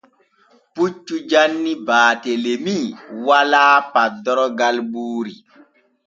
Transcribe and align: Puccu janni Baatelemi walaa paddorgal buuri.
Puccu 0.73 1.13
janni 1.31 1.73
Baatelemi 1.87 2.77
walaa 3.27 3.77
paddorgal 3.93 4.77
buuri. 4.91 5.33